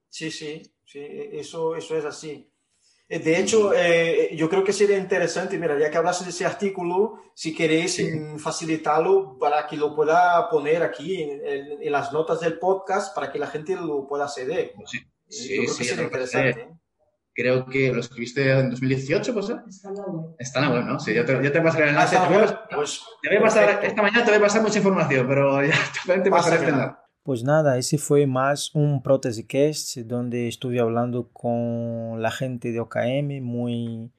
[0.09, 1.01] Sí, sí, sí,
[1.33, 2.49] eso, eso es así.
[3.09, 6.47] Eh, de hecho, eh, yo creo que sería interesante, mira, ya que hablaste de ese
[6.47, 8.01] artículo, si queréis
[8.39, 13.49] facilitarlo para que lo pueda poner aquí en, las notas del podcast para que la
[13.49, 14.73] gente lo pueda acceder.
[14.87, 16.69] Sí, sí, yo creo que sería interesante
[17.35, 19.53] creo que lo escribiste en 2018, ¿pues?
[19.69, 20.37] Está en la web.
[20.39, 21.01] Está en la web, ¿no?
[21.01, 22.17] Sí, yo te, yo te pasaré el enlace.
[22.75, 25.75] Pues, te voy a pasar, esta mañana te voy a pasar mucha información, pero ya
[26.23, 26.97] te pasaré este enlace.
[27.25, 33.43] Pues nada, ese fue más un Cast donde estuve hablando con la gente de OKM,
[33.43, 34.11] muy,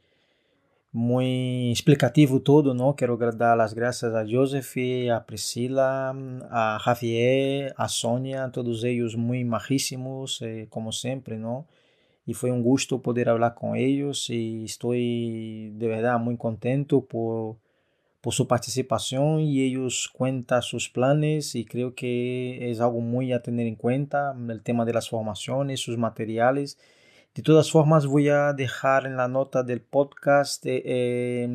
[0.91, 2.95] muy explicativo todo, ¿no?
[2.95, 4.75] Quiero dar las gracias a Joseph,
[5.13, 6.15] a Priscila,
[6.49, 11.67] a Javier, a Sonia, todos ellos muy majísimos, eh, como siempre, ¿no?
[12.25, 17.57] Y fue un gusto poder hablar con ellos y estoy de verdad muy contento por,
[18.21, 23.43] por su participación y ellos cuentan sus planes y creo que es algo muy a
[23.43, 26.79] tener en cuenta el tema de las formaciones, sus materiales.
[27.35, 31.47] De todas formas voy a dejar en la nota del podcast eh,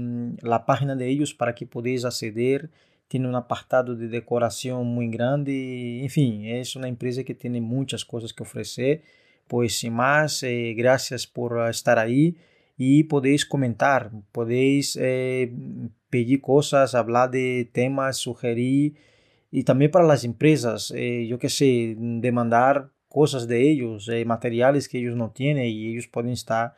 [0.42, 2.70] la página de ellos para que podáis acceder.
[3.08, 6.02] Tiene un apartado de decoración muy grande.
[6.02, 9.02] En fin, es una empresa que tiene muchas cosas que ofrecer
[9.51, 12.36] pues sin más, eh, gracias por estar ahí
[12.76, 15.53] y podéis comentar, podéis eh,
[16.09, 18.94] pedir cosas, hablar de temas, sugerir
[19.51, 24.98] y también para las empresas, eh, yo qué sé, demandar cosas de ellos, materiales que
[24.98, 26.74] ellos no tienen y ellos pueden estar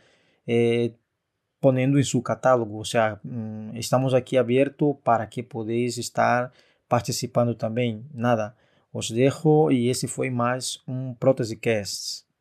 [1.61, 2.79] poniendo en su catálogo.
[2.79, 6.53] O sea, mm, estamos aquí abiertos para que podáis estar
[6.89, 8.09] participando también.
[8.15, 8.57] Nada,
[8.93, 12.32] os dejo y ese fue más un Prótese Casts.